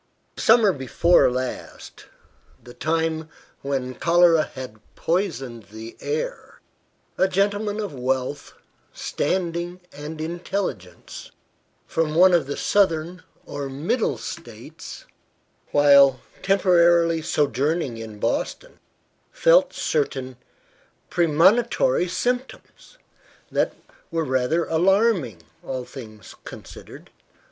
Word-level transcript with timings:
SUMMER 0.35 0.73
before 0.73 1.29
last, 1.29 2.07
the 2.63 2.73
time 2.73 3.29
when 3.61 3.93
cholera 3.93 4.45
had 4.55 4.79
poisoned 4.95 5.65
the 5.65 5.95
air, 5.99 6.59
a 7.19 7.27
gentleman 7.27 7.79
of 7.79 7.93
wealth, 7.93 8.53
standing 8.91 9.79
and 9.93 10.19
intelligence, 10.19 11.29
from 11.85 12.15
one 12.15 12.33
of 12.33 12.47
the 12.47 12.57
Southern 12.57 13.21
or 13.45 13.69
Middle 13.69 14.17
States, 14.17 15.05
while 15.69 16.19
temporarily 16.41 17.21
sojourning 17.21 17.97
in 17.97 18.17
Boston, 18.17 18.79
felt 19.31 19.71
certain 19.71 20.35
"premonitory 21.11 22.07
symptoms," 22.07 22.97
that 23.51 23.75
were 24.09 24.25
rather 24.25 24.65
alarming, 24.65 25.43
all 25.63 25.85
things 25.85 26.33
considered. 26.43 27.11